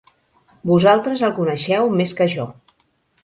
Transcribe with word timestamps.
Vosaltres 0.69 1.25
el 1.27 1.35
coneixeu 1.39 1.93
més 1.99 2.13
que 2.21 2.29
jo. 2.35 2.47